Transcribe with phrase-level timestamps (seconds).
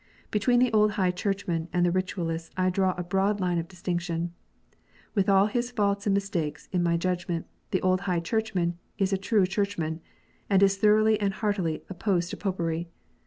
[0.31, 4.33] Between the old High Churchman and the Ritualists I draw a broad line of distinction.
[5.13, 9.17] "With all his faults and mistakes, in my judgment, the old High Churchman is a
[9.19, 10.01] true Churchman,
[10.49, 12.89] and is thoroughly and heartily opposed to Popery.